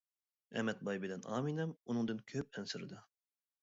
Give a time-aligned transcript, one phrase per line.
[0.59, 3.09] ئەمەت باي بىلەن ئامىنەم ئۇنىڭدىن كۆپ ئەنسىرىدى.